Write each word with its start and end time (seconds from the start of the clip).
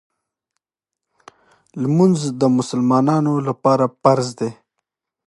لمونځ 1.81 2.19
د 2.39 2.43
مسلمانانو 2.57 3.33
لپاره 3.47 3.85
فرض 4.01 4.27
دی. 4.39 4.51